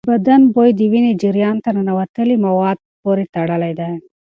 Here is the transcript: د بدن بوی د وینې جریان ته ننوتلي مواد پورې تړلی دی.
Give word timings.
د 0.01 0.03
بدن 0.11 0.41
بوی 0.53 0.69
د 0.75 0.81
وینې 0.91 1.13
جریان 1.21 1.57
ته 1.63 1.69
ننوتلي 1.75 2.35
مواد 2.45 2.77
پورې 3.01 3.23
تړلی 3.35 3.73
دی. 3.79 3.93